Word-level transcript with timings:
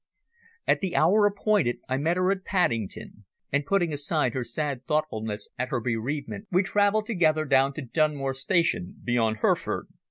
At 0.67 0.81
the 0.81 0.95
hour 0.95 1.27
appointed 1.27 1.77
I 1.87 1.97
met 1.97 2.17
her 2.17 2.31
at 2.31 2.43
Paddington, 2.43 3.23
and 3.51 3.67
putting 3.67 3.93
aside 3.93 4.33
her 4.33 4.43
sad 4.43 4.87
thoughtfulness 4.87 5.47
at 5.59 5.69
her 5.69 5.79
bereavement 5.79 6.47
we 6.49 6.63
travelled 6.63 7.05
together 7.05 7.45
down 7.45 7.73
to 7.73 7.83
Dunmore 7.83 8.33
Station, 8.33 8.95
beyond 9.03 9.37
Hereford. 9.43 9.89